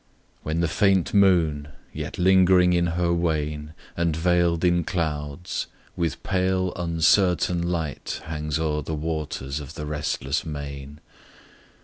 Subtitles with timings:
[0.41, 6.73] When the faint moon, yet lingering in her wane, And veil'd in clouds, with pale
[6.75, 11.01] uncertain light Hangs o'er the waters of the restless main.